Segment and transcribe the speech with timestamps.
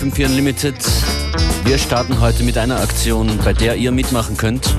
[0.00, 0.74] willkommen bei FM4 Unlimited.
[1.64, 4.74] Wir starten heute mit einer Aktion, bei der ihr mitmachen könnt.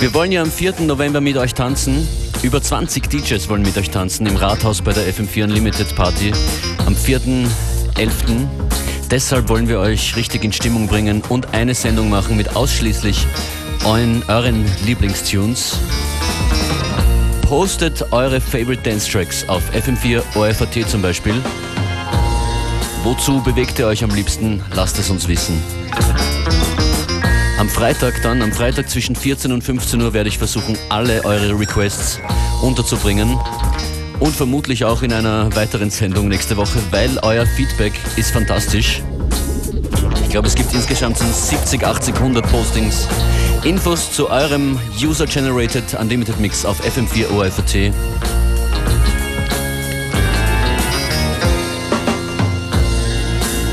[0.00, 0.80] Wir wollen ja am 4.
[0.80, 2.06] November mit euch tanzen.
[2.42, 6.32] Über 20 DJs wollen mit euch tanzen im Rathaus bei der FM4 Unlimited Party
[6.86, 7.46] am 4.11.
[9.10, 13.26] Deshalb wollen wir euch richtig in Stimmung bringen und eine Sendung machen mit ausschließlich
[13.84, 15.78] euren, euren Lieblingstunes.
[17.42, 21.34] Postet eure Favorite Dance Tracks auf FM4 OFAT zum Beispiel.
[23.04, 24.62] Wozu bewegt ihr euch am liebsten?
[24.74, 25.60] Lasst es uns wissen.
[27.58, 31.58] Am Freitag dann, am Freitag zwischen 14 und 15 Uhr werde ich versuchen, alle eure
[31.58, 32.20] Requests
[32.62, 33.36] unterzubringen.
[34.20, 39.02] Und vermutlich auch in einer weiteren Sendung nächste Woche, weil euer Feedback ist fantastisch.
[40.22, 43.08] Ich glaube, es gibt insgesamt 70, 80, 100 Postings.
[43.64, 47.92] Infos zu eurem User-Generated Unlimited Mix auf FM4 OFAT.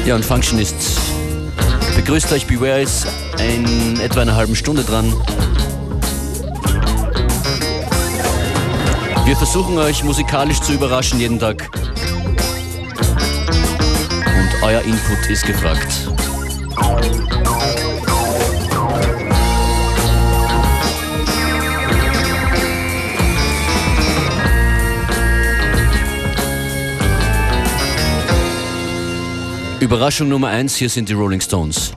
[0.05, 0.75] Ja, und Functionist
[1.95, 3.05] begrüßt euch Beware ist
[3.37, 5.13] in etwa einer halben Stunde dran.
[9.25, 11.69] Wir versuchen euch musikalisch zu überraschen jeden Tag.
[14.25, 16.09] Und euer Input ist gefragt.
[29.81, 31.93] Überraschung Nummer 1, hier sind die Rolling Stones.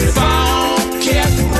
[0.00, 1.55] Funky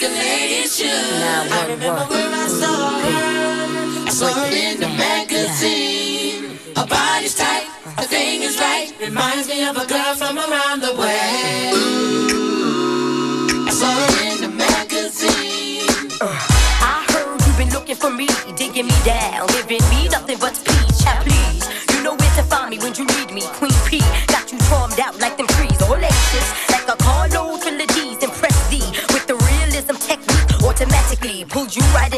[0.00, 0.86] like a lady should.
[0.86, 4.06] Now, I remember when I saw her.
[4.06, 6.58] I saw her in the magazine.
[6.76, 7.66] Her body's tight,
[7.96, 8.92] her thing is right.
[9.00, 11.72] Reminds me of a girl from around the way.
[13.66, 16.08] I saw her in the magazine.
[16.20, 21.04] I heard you've been looking for me, digging me down, giving me nothing but peace.
[21.04, 24.00] Now, please, you know where to find me when you need me, Queen P.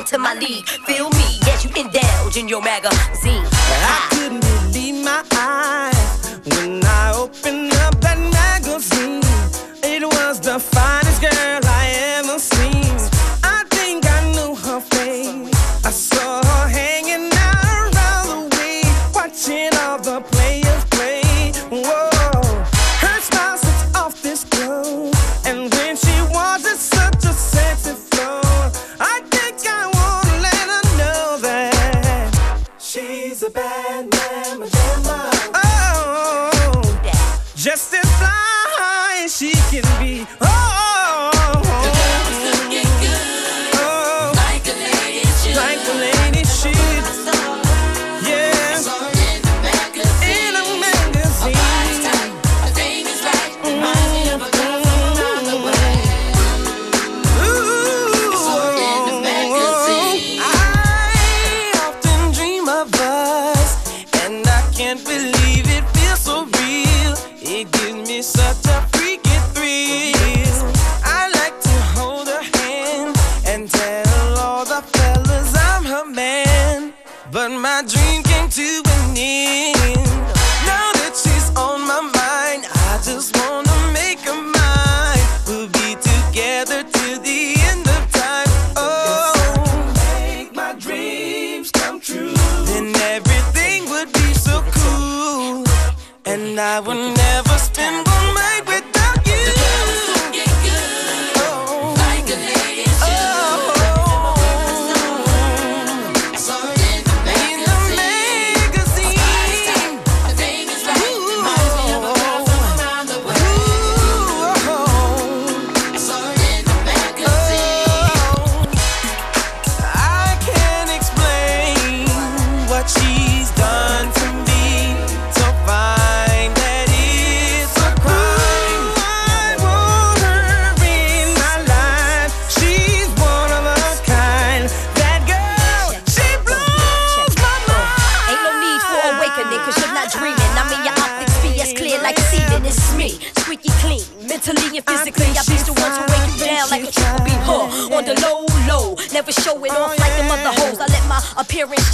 [0.02, 0.66] into my league.
[0.66, 3.44] Feel me yes, you indulge in your magazine.
[3.46, 4.11] I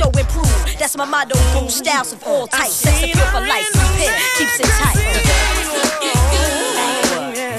[0.09, 0.79] Appearance show improve.
[0.79, 1.38] That's my motto.
[1.55, 2.73] Rule styles of all types.
[2.73, 3.68] Sex appeal for life.
[3.75, 4.97] Repair keeps it tight.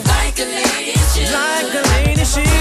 [0.08, 0.96] Like a lady.
[1.32, 2.60] Like a lady should.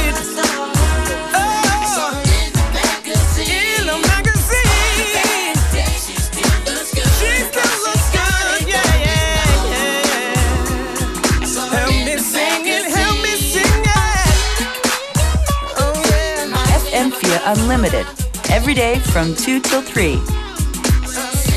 [17.48, 18.27] Unlimited.
[18.59, 20.16] Every day from 2 till 3.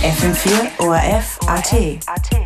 [0.04, 2.41] FM4 ORF AT.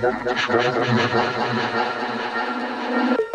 [0.00, 0.16] Thank
[3.20, 3.25] you.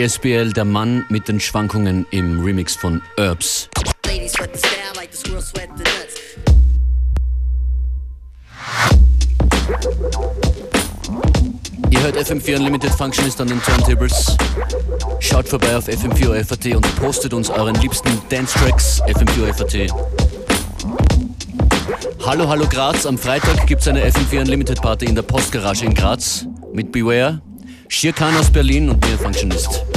[0.00, 3.68] DSBL, der Mann mit den Schwankungen im Remix von Herbs.
[11.90, 14.36] Ihr hört FM4 Unlimited Functionist an den Turntables.
[15.18, 19.92] Schaut vorbei auf FM4OFAT und postet uns euren liebsten Dance-Tracks FM4OFAT.
[22.24, 23.04] Hallo, hallo Graz.
[23.04, 27.42] Am Freitag gibt es eine FM4 Unlimited Party in der Postgarage in Graz mit Beware,
[27.88, 29.89] Shirkan aus Berlin und mir Functionist.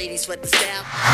[0.00, 1.09] ladies with the style.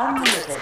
[0.00, 0.58] Unlimited.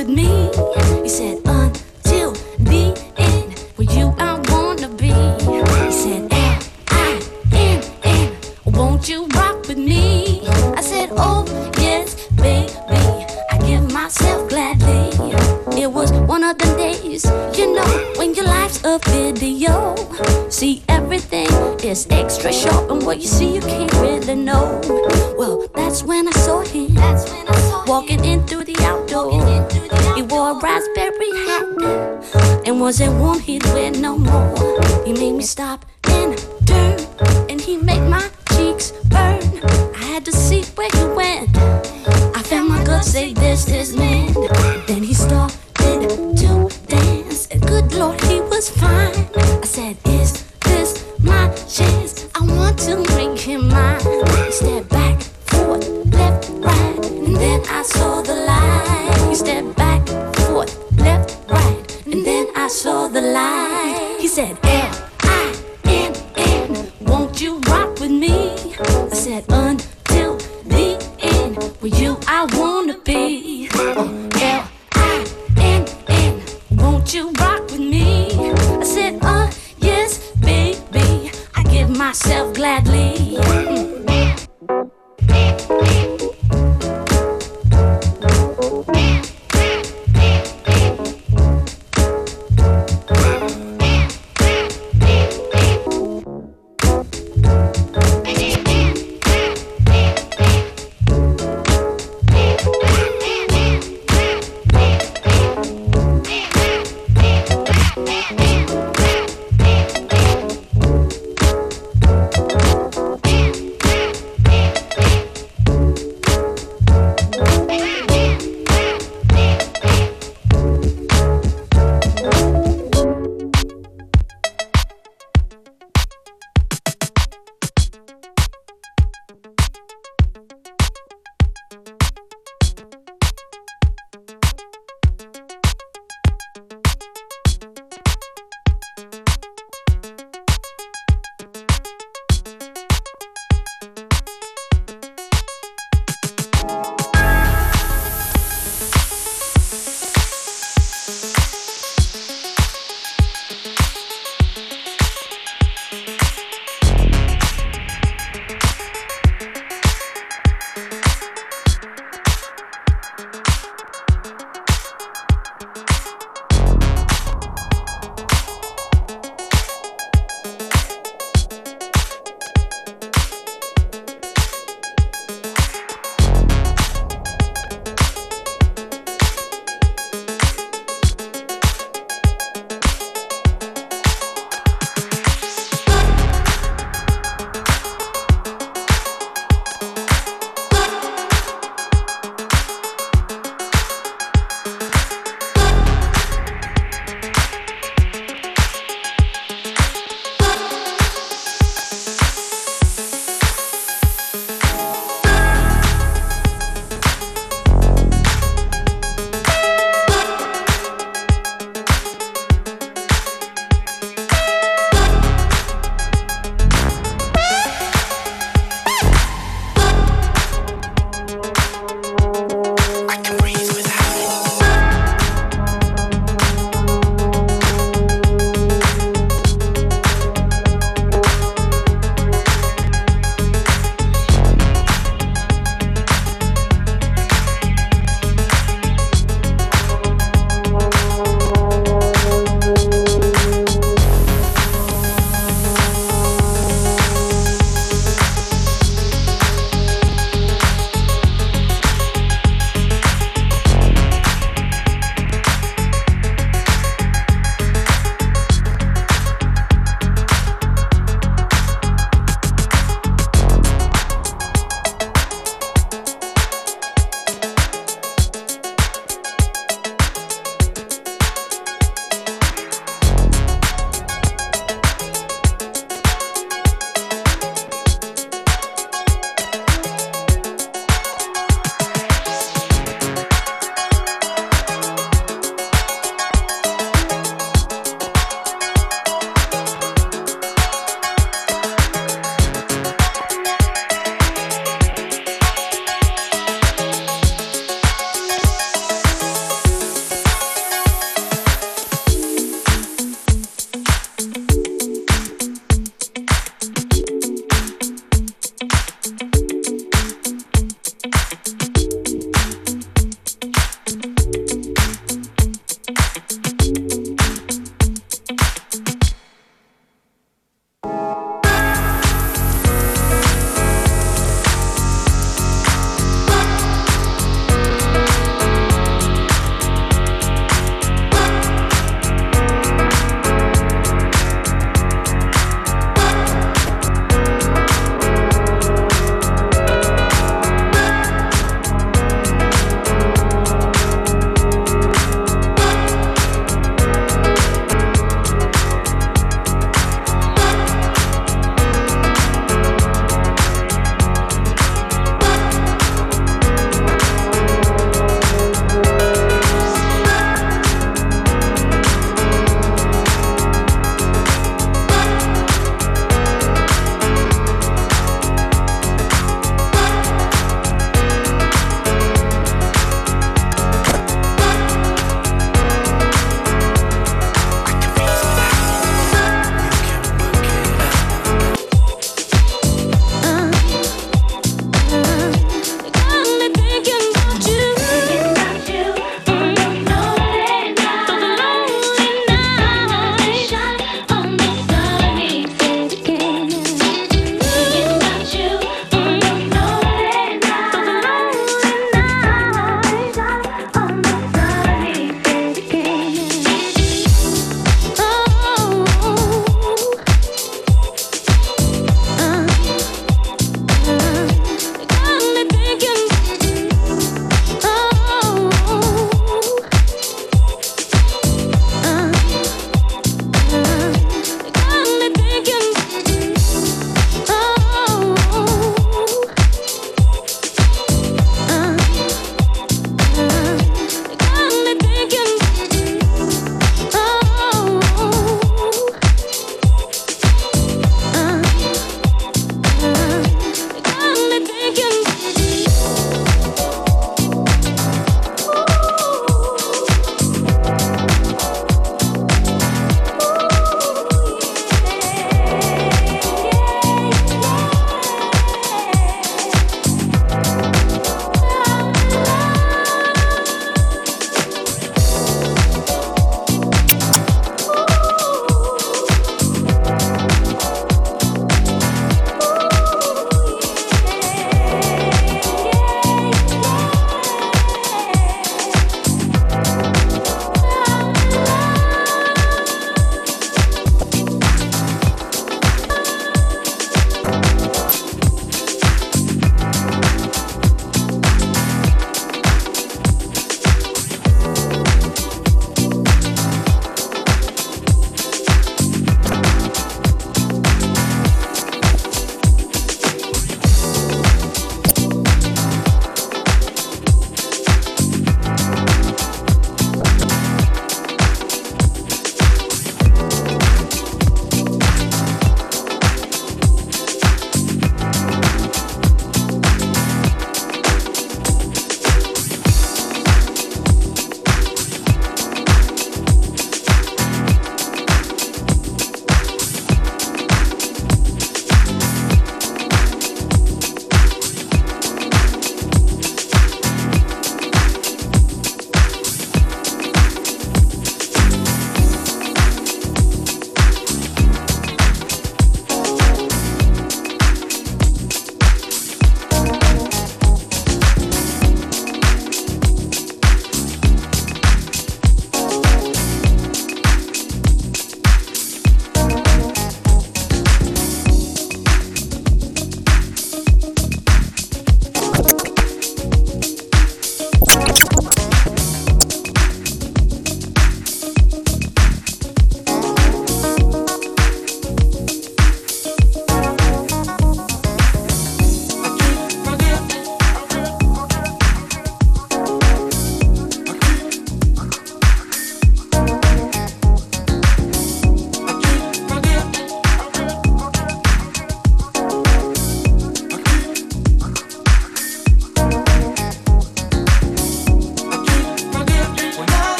[0.00, 0.48] with me.
[1.02, 5.12] He said, until the end, with you I wanna be.
[5.84, 6.58] He said, L
[6.88, 7.20] I
[7.52, 8.32] N N,
[8.64, 10.40] won't you rock with me?
[10.74, 11.44] I said, oh
[11.76, 12.72] yes, baby,
[13.52, 15.10] I give myself gladly.
[15.78, 17.26] It was one of the days,
[17.58, 19.96] you know, when your life's a video.
[20.48, 21.50] See, everything
[21.84, 24.80] is extra sharp, and what you see, you can't really know.
[32.80, 33.62] wasn't one he'd
[34.00, 34.54] no more.
[35.04, 35.84] He made me stop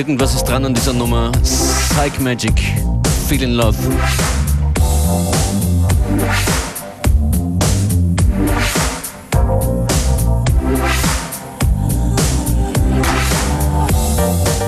[0.00, 1.30] Irgendwas ist dran an dieser Nummer.
[1.42, 2.54] Psych Magic,
[3.28, 3.76] Feel in Love.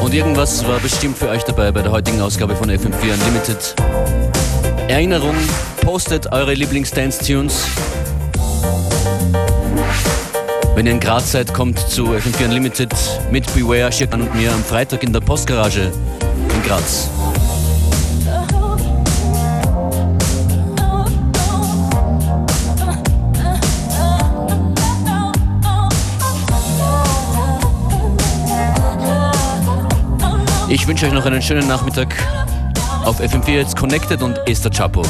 [0.03, 3.74] Und irgendwas war bestimmt für euch dabei bei der heutigen Ausgabe von FM4 Unlimited.
[4.89, 5.35] Erinnerung,
[5.80, 7.64] postet eure Lieblings-Dance-Tunes.
[10.75, 12.95] Wenn ihr in Graz seid, kommt zu FM4 Unlimited
[13.31, 15.93] mit Beware, Schirkan und mir am Freitag in der Postgarage
[16.55, 17.11] in Graz.
[30.70, 32.14] Ich wünsche euch noch einen schönen Nachmittag
[33.05, 35.03] auf FM4 jetzt Connected und Esther Chapo.